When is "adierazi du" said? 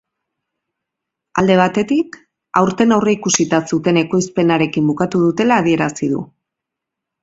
5.65-6.29